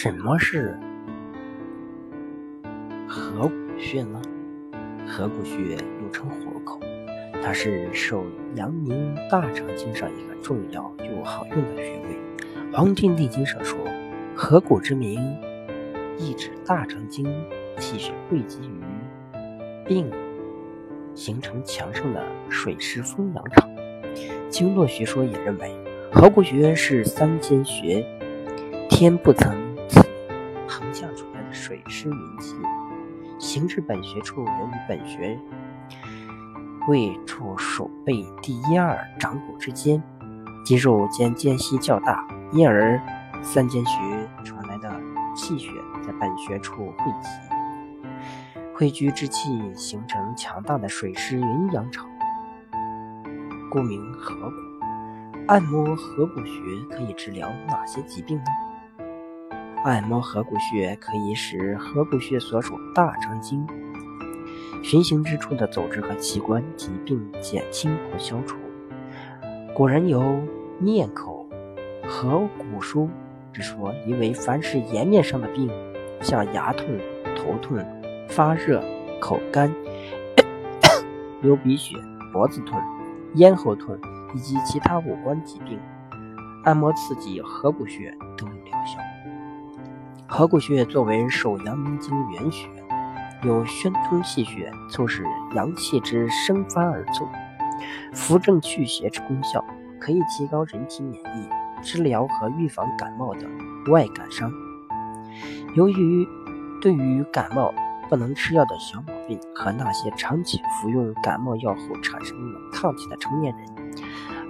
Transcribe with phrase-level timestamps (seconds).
[0.00, 0.78] 什么是
[3.08, 4.22] 合谷穴呢？
[5.04, 6.78] 合谷穴又称活口，
[7.42, 8.24] 它是受
[8.54, 12.16] 阳明大肠经上一个重要又好用的穴位。
[12.72, 13.76] 《黄帝内经》上说，
[14.36, 15.36] 合谷之名，
[16.16, 17.26] 意指大肠经
[17.76, 18.80] 气血汇集于
[19.84, 20.08] 并
[21.12, 23.68] 形成强盛的水湿风阳场。
[24.48, 25.74] 经络学说也认为，
[26.12, 28.06] 合谷穴是三间穴，
[28.88, 29.66] 天不曾。
[30.68, 32.54] 横向出来的水湿云气，
[33.38, 35.38] 行至本穴处，由于本穴
[36.88, 40.02] 位处手背第一二掌骨之间，
[40.64, 43.00] 肌肉间间隙较大，因而
[43.42, 43.98] 三间穴
[44.44, 45.00] 传来的
[45.34, 45.70] 气血
[46.02, 47.28] 在本穴处汇集，
[48.74, 52.06] 汇聚之气形成强大的水湿云阳场，
[53.70, 54.56] 故名合谷。
[55.46, 56.60] 按摩合谷穴
[56.90, 58.44] 可以治疗哪些疾病呢？
[59.84, 63.66] 按摩合谷穴可以使合谷穴所属大肠经
[64.82, 68.56] 循行之处的组织和器官疾病减轻或消除。
[69.74, 70.40] 古人有
[70.78, 71.48] “面口
[72.06, 73.08] 合谷疏”
[73.52, 75.70] 之说，因为凡是颜面上的病，
[76.20, 76.86] 像牙痛、
[77.36, 77.78] 头痛、
[78.28, 78.82] 发热、
[79.20, 79.72] 口干、
[81.40, 81.96] 流鼻血、
[82.32, 82.80] 脖子痛、
[83.34, 83.98] 咽喉痛
[84.34, 85.78] 以及其他五官疾病，
[86.64, 88.98] 按摩刺激合谷穴都有疗效。
[90.30, 92.68] 合谷穴作为手阳明经原穴，
[93.42, 95.24] 有宣通气血、促使
[95.56, 97.26] 阳气之生发而作，
[98.12, 99.64] 扶正祛邪之功效，
[99.98, 101.48] 可以提高人体免疫，
[101.82, 103.50] 治疗和预防感冒等
[103.90, 104.52] 外感伤。
[105.74, 106.28] 由于
[106.78, 107.72] 对于感冒
[108.10, 113.66] 不能吃药的小毛病和那些长期服用感冒药后产生冷抗体的成年人，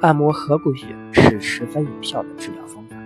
[0.00, 2.96] 按摩合谷穴是十分有效的治疗方法。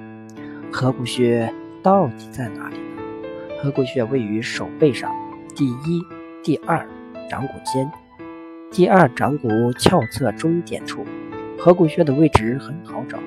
[0.73, 1.53] 合谷穴。
[1.83, 3.03] 到底在哪里呢？
[3.63, 5.11] 合谷穴位于手背上
[5.55, 6.03] 第一、
[6.43, 6.87] 第二
[7.29, 7.91] 掌骨间，
[8.71, 11.05] 第二掌骨鞘侧中点处。
[11.59, 13.19] 合谷穴的位置很好找，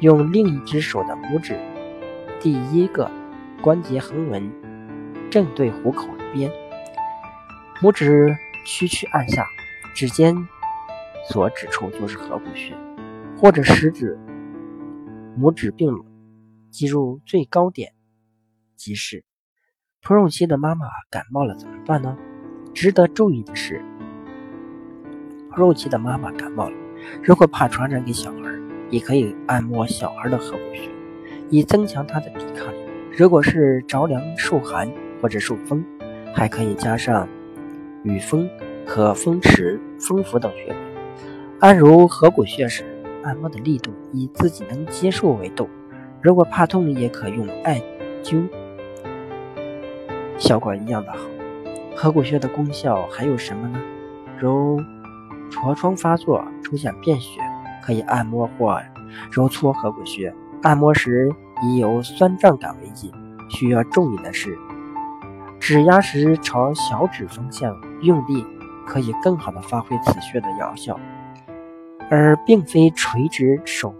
[0.00, 1.58] 用另一只手的拇指，
[2.40, 3.10] 第一个
[3.60, 4.50] 关节横纹
[5.30, 6.50] 正对虎口边，
[7.82, 9.46] 拇指屈曲按下，
[9.94, 10.34] 指尖
[11.28, 12.74] 所指处就是合谷穴，
[13.36, 14.18] 或者食指、
[15.38, 16.04] 拇指并拢。
[16.70, 17.92] 挤入最高点
[18.76, 19.24] 即是。
[20.02, 22.16] 哺乳期的妈妈感冒了怎么办呢？
[22.72, 23.84] 值得注意的是，
[25.50, 26.76] 哺乳期的妈妈感冒了，
[27.22, 28.38] 如果怕传染给小孩，
[28.90, 30.88] 也可以按摩小孩的合谷穴，
[31.50, 32.78] 以增强他的抵抗力。
[33.12, 35.84] 如果是着凉受寒或者受风，
[36.32, 37.28] 还可以加上
[38.04, 38.48] 雨风
[38.86, 40.76] 和风池、风府等穴位。
[41.58, 42.84] 按揉合谷穴时，
[43.22, 45.68] 按摩的力度以自己能接受为度。
[46.22, 47.80] 如果怕痛，也可用艾
[48.22, 48.46] 灸，
[50.38, 51.18] 效果一样的好。
[51.96, 53.80] 合谷穴的功效还有什么呢？
[54.38, 54.80] 如
[55.50, 57.40] 痤疮发作出现便血，
[57.82, 58.80] 可以按摩或
[59.30, 60.34] 揉搓合谷穴。
[60.62, 61.30] 按摩时
[61.62, 63.12] 以有酸胀感为宜。
[63.48, 64.56] 需要注意的是，
[65.58, 68.46] 指压时朝小指方向用力，
[68.86, 70.98] 可以更好的发挥此穴的疗效，
[72.08, 73.92] 而并非垂直手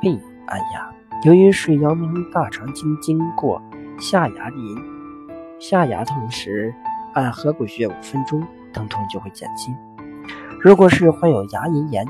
[0.00, 0.90] 背按压。
[1.24, 3.60] 由于是阳明大肠经经过
[3.98, 4.80] 下牙龈，
[5.58, 6.72] 下牙痛时
[7.14, 9.74] 按合谷穴五分钟，疼痛就会减轻。
[10.60, 12.06] 如果是患有牙龈炎，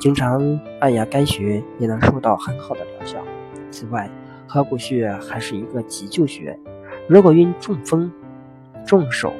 [0.00, 3.18] 经常按压该穴也能收到很好的疗效。
[3.70, 4.10] 此外，
[4.48, 6.58] 合谷穴还是一个急救穴，
[7.06, 8.10] 如果因中风、
[8.86, 9.32] 中手、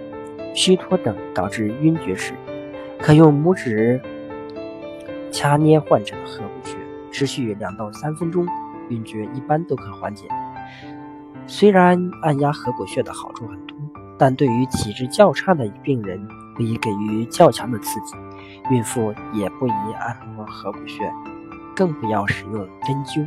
[0.55, 2.34] 虚脱等导致晕厥时，
[3.01, 4.01] 可用拇指
[5.31, 6.77] 掐捏患者合谷穴。
[7.22, 8.44] 持续两到三分钟，
[8.88, 10.27] 晕厥一般都可缓解。
[11.47, 13.77] 虽然按压合谷穴的好处很多，
[14.19, 16.21] 但对于体质较差的病人
[16.56, 18.16] 不宜给予较强的刺激，
[18.71, 21.09] 孕妇也不宜按摩合谷穴，
[21.77, 23.25] 更不要使用针灸。